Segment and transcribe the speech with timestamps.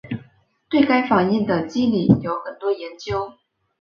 [0.67, 3.33] 对该反应的机理有很多研究。